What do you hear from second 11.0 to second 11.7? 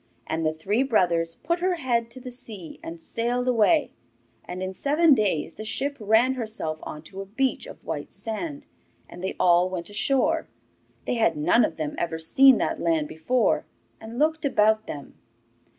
They had none